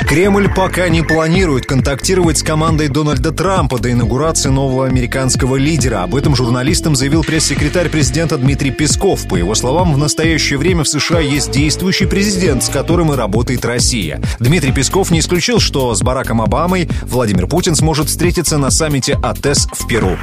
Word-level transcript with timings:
Кремль 0.00 0.52
пока 0.52 0.88
не 0.88 1.02
планирует 1.02 1.66
контактировать 1.66 2.38
с 2.38 2.42
командой 2.42 2.88
Дональда 2.88 3.32
Трампа 3.32 3.78
до 3.78 3.90
инаугурации 3.90 4.48
нового 4.48 4.86
американского 4.86 5.56
лидера. 5.56 6.02
Об 6.02 6.14
этом 6.14 6.36
журналистам 6.36 6.94
заявил 6.94 7.22
пресс-секретарь 7.22 7.88
президента 7.88 8.36
Дмитрий 8.36 8.70
Песков. 8.70 9.26
По 9.28 9.36
его 9.36 9.54
словам, 9.54 9.94
в 9.94 9.98
настоящее 9.98 10.58
время 10.58 10.84
в 10.84 10.88
США 10.88 11.20
есть 11.20 11.50
действующий 11.50 12.06
президент, 12.06 12.62
с 12.62 12.68
которым 12.68 13.12
и 13.12 13.16
работает 13.16 13.64
Россия. 13.64 14.20
Дмитрий 14.38 14.72
Песков 14.72 15.10
не 15.10 15.20
исключил, 15.20 15.60
что 15.60 15.94
с 15.94 16.02
Бараком 16.02 16.42
Обамой 16.42 16.88
Владимир 17.02 17.46
Путин 17.46 17.74
сможет 17.74 18.08
встретиться 18.08 18.58
на 18.58 18.70
саммите 18.70 19.18
АТЭС 19.22 19.68
в 19.72 19.86
Перу. 19.86 20.16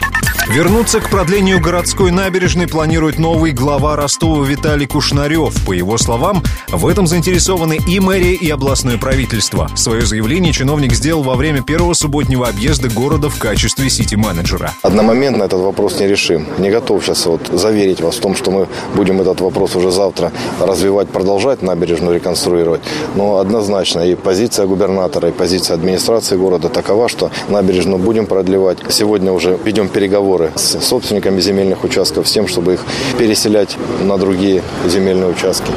Вернуться 0.50 1.00
к 1.00 1.10
продлению 1.10 1.62
городской 1.62 2.12
набережной 2.12 2.68
планирует 2.68 3.20
новый 3.20 3.52
глава 3.52 3.96
Ростова 3.96 4.46
Виталий 4.46 4.88
Кушнарев. 4.88 5.54
По 5.66 5.72
его 5.72 5.98
словам, 5.98 6.44
в 6.70 6.88
этом 6.88 7.08
заинтересованы 7.08 7.80
и 7.88 8.00
мэрия, 8.00 8.34
и 8.34 8.50
областное 8.50 8.98
правительство. 8.98 9.61
Свое 9.76 10.02
заявление 10.06 10.54
чиновник 10.54 10.94
сделал 10.94 11.24
во 11.24 11.36
время 11.36 11.62
первого 11.62 11.94
субботнего 11.94 12.48
объезда 12.48 12.90
города 12.90 13.30
в 13.30 13.38
качестве 13.38 13.90
сити-менеджера. 13.90 14.74
Одномоментно 14.82 15.44
этот 15.44 15.62
вопрос 15.62 16.00
не 16.00 16.08
решим. 16.08 16.48
Не 16.58 16.70
готов 16.70 17.04
сейчас 17.04 17.26
вот 17.26 17.48
заверить 17.52 18.02
вас 18.02 18.16
в 18.16 18.20
том, 18.20 18.36
что 18.36 18.52
мы 18.52 18.68
будем 18.96 19.22
этот 19.22 19.42
вопрос 19.42 19.76
уже 19.76 19.92
завтра 19.92 20.32
развивать, 20.60 21.10
продолжать 21.10 21.62
набережную 21.62 22.16
реконструировать. 22.16 22.82
Но 23.16 23.38
однозначно 23.38 24.02
и 24.02 24.16
позиция 24.16 24.66
губернатора, 24.66 25.30
и 25.30 25.32
позиция 25.32 25.76
администрации 25.76 26.36
города 26.36 26.70
такова, 26.70 27.10
что 27.10 27.32
набережную 27.50 28.00
будем 28.00 28.26
продлевать. 28.26 28.80
Сегодня 28.90 29.32
уже 29.32 29.58
ведем 29.64 29.90
переговоры 29.90 30.52
с 30.56 30.80
собственниками 30.82 31.40
земельных 31.42 31.84
участков 31.84 32.28
с 32.28 32.32
тем, 32.32 32.48
чтобы 32.48 32.74
их 32.74 32.86
переселять 33.18 33.78
на 34.02 34.18
другие 34.18 34.64
земельные 34.88 35.30
участки. 35.30 35.72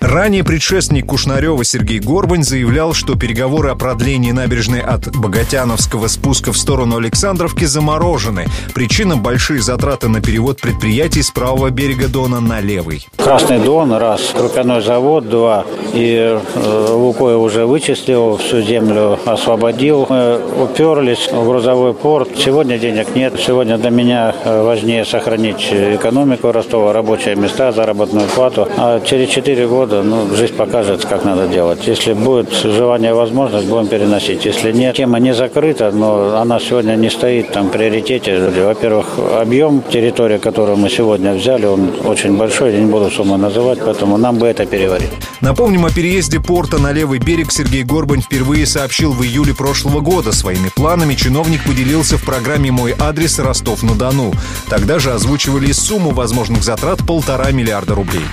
Ранее 0.00 0.44
предшественник 0.44 1.06
Кушнарева 1.06 1.64
Сергей 1.64 1.98
Горбань 1.98 2.44
заявлял, 2.44 2.92
что 2.92 3.16
переговоры 3.26 3.70
о 3.70 3.74
продлении 3.74 4.30
набережной 4.30 4.78
от 4.78 5.08
Богатяновского 5.16 6.06
спуска 6.06 6.52
в 6.52 6.56
сторону 6.56 6.98
Александровки 6.98 7.64
заморожены. 7.64 8.46
Причина– 8.72 9.16
большие 9.16 9.60
затраты 9.60 10.06
на 10.06 10.20
перевод 10.20 10.60
предприятий 10.60 11.22
с 11.22 11.32
правого 11.32 11.70
берега 11.70 12.06
Дона 12.06 12.40
на 12.40 12.60
левый. 12.60 13.08
Красный 13.16 13.58
Дон, 13.58 13.92
раз. 13.94 14.32
Крупяной 14.32 14.80
завод, 14.80 15.28
два. 15.28 15.64
И 15.92 16.38
э, 16.54 16.88
Лукойл 16.92 17.42
уже 17.42 17.66
вычислил, 17.66 18.36
всю 18.36 18.62
землю 18.62 19.18
освободил. 19.24 20.06
Мы 20.08 20.38
уперлись 20.62 21.28
в 21.32 21.48
грузовой 21.48 21.94
порт. 21.94 22.28
Сегодня 22.38 22.78
денег 22.78 23.16
нет. 23.16 23.34
Сегодня 23.44 23.76
для 23.76 23.90
меня 23.90 24.36
э, 24.44 24.62
важнее 24.62 25.04
сохранить 25.04 25.66
экономику 25.72 26.52
Ростова, 26.52 26.92
рабочие 26.92 27.34
места, 27.34 27.72
заработную 27.72 28.28
плату. 28.28 28.68
А 28.76 29.00
через 29.00 29.30
четыре 29.30 29.66
года 29.66 30.04
ну, 30.04 30.32
жизнь 30.36 30.54
покажет, 30.54 31.04
как 31.04 31.24
надо 31.24 31.48
делать. 31.48 31.88
Если 31.88 32.12
будет 32.12 32.52
желание, 32.52 33.15
возможность, 33.16 33.66
будем 33.66 33.88
переносить. 33.88 34.44
Если 34.44 34.72
нет, 34.72 34.96
тема 34.96 35.18
не 35.18 35.34
закрыта, 35.34 35.90
но 35.90 36.36
она 36.36 36.60
сегодня 36.60 36.96
не 36.96 37.10
стоит 37.10 37.52
там 37.52 37.68
в 37.68 37.70
приоритете. 37.72 38.50
Во-первых, 38.64 39.06
объем 39.40 39.82
территории, 39.82 40.38
которую 40.38 40.76
мы 40.76 40.88
сегодня 40.90 41.34
взяли, 41.34 41.66
он 41.66 41.90
очень 42.04 42.36
большой, 42.36 42.72
я 42.72 42.80
не 42.80 42.90
буду 42.90 43.10
сумму 43.10 43.36
называть, 43.36 43.78
поэтому 43.84 44.16
нам 44.16 44.38
бы 44.38 44.46
это 44.46 44.66
переварить. 44.66 45.10
Напомним, 45.40 45.84
о 45.84 45.90
переезде 45.90 46.40
порта 46.40 46.78
на 46.78 46.92
левый 46.92 47.18
берег 47.18 47.52
Сергей 47.52 47.82
Горбань 47.82 48.22
впервые 48.22 48.66
сообщил 48.66 49.12
в 49.12 49.22
июле 49.22 49.54
прошлого 49.54 50.00
года. 50.00 50.32
Своими 50.32 50.70
планами 50.74 51.14
чиновник 51.14 51.64
поделился 51.64 52.16
в 52.16 52.24
программе 52.24 52.70
«Мой 52.70 52.94
адрес 52.98 53.38
Ростов-на-Дону». 53.38 54.32
Тогда 54.68 54.98
же 54.98 55.12
озвучивали 55.12 55.72
сумму 55.72 56.10
возможных 56.10 56.62
затрат 56.62 57.06
полтора 57.06 57.50
миллиарда 57.50 57.94
рублей. 57.94 58.24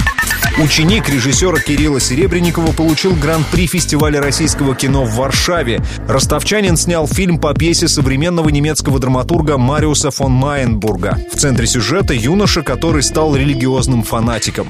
Ученик 0.61 1.09
режиссера 1.09 1.59
Кирилла 1.59 1.99
Серебренникова 1.99 2.73
получил 2.73 3.15
гран-при 3.15 3.65
фестиваля 3.65 4.21
российского 4.21 4.75
кино 4.75 5.03
в 5.03 5.15
Варшаве. 5.15 5.81
Ростовчанин 6.07 6.77
снял 6.77 7.07
фильм 7.07 7.39
по 7.39 7.55
пьесе 7.55 7.87
современного 7.87 8.49
немецкого 8.49 8.99
драматурга 8.99 9.57
Мариуса 9.57 10.11
фон 10.11 10.31
Майенбурга. 10.31 11.17
В 11.33 11.37
центре 11.37 11.65
сюжета 11.65 12.13
юноша, 12.13 12.61
который 12.61 13.01
стал 13.01 13.35
религиозным 13.35 14.03
фанатиком. 14.03 14.67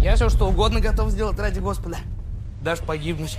Я 0.00 0.14
все 0.14 0.28
что 0.28 0.46
угодно 0.46 0.78
готов 0.78 1.10
сделать 1.10 1.38
ради 1.40 1.58
Господа. 1.58 1.96
Даже 2.62 2.82
погибнуть. 2.82 3.36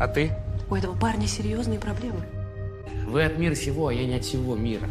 А 0.00 0.08
ты? 0.08 0.32
У 0.68 0.74
этого 0.74 0.96
парня 0.96 1.28
серьезные 1.28 1.78
проблемы. 1.78 2.26
Вы 3.06 3.22
от 3.22 3.38
мира 3.38 3.54
сего, 3.54 3.86
а 3.86 3.94
я 3.94 4.04
не 4.06 4.16
от 4.16 4.24
всего 4.24 4.56
мира. 4.56 4.88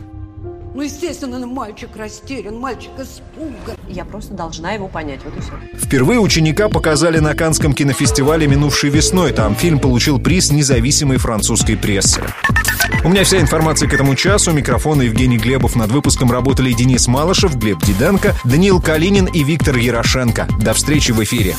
Ну, 0.73 0.83
естественно, 0.83 1.45
мальчик 1.47 1.89
растерян, 1.95 2.57
мальчик 2.57 2.91
испуган. 2.97 3.75
Я 3.87 4.05
просто 4.05 4.33
должна 4.33 4.73
его 4.73 4.87
понять, 4.87 5.21
вот 5.23 5.35
и 5.35 5.41
все. 5.41 5.53
Впервые 5.77 6.19
ученика 6.19 6.69
показали 6.69 7.19
на 7.19 7.33
Канском 7.33 7.73
кинофестивале 7.73 8.47
минувшей 8.47 8.89
весной. 8.89 9.33
Там 9.33 9.55
фильм 9.55 9.79
получил 9.79 10.19
приз 10.19 10.51
независимой 10.51 11.17
французской 11.17 11.75
прессы. 11.75 12.21
У 13.03 13.09
меня 13.09 13.23
вся 13.23 13.39
информация 13.39 13.89
к 13.89 13.93
этому 13.93 14.15
часу. 14.15 14.51
Микрофон 14.51 15.01
Евгений 15.01 15.37
Глебов. 15.37 15.75
Над 15.75 15.91
выпуском 15.91 16.31
работали 16.31 16.71
Денис 16.73 17.07
Малышев, 17.07 17.55
Глеб 17.55 17.81
Диденко, 17.83 18.35
Даниил 18.43 18.81
Калинин 18.81 19.25
и 19.25 19.43
Виктор 19.43 19.77
Ярошенко. 19.77 20.47
До 20.59 20.73
встречи 20.73 21.11
в 21.11 21.23
эфире. 21.23 21.55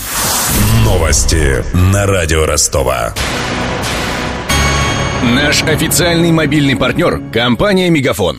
Новости 0.84 1.65
на 1.93 2.06
радио 2.06 2.47
Ростова. 2.47 3.15
Наш 5.22 5.62
официальный 5.62 6.32
мобильный 6.32 6.76
партнер– 6.76 7.20
компания 7.32 7.91
«Мегафон». 7.91 8.38